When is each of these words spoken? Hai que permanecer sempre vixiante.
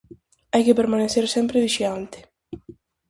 Hai 0.53 0.63
que 0.67 0.77
permanecer 0.81 1.25
sempre 1.35 1.63
vixiante. 1.65 2.19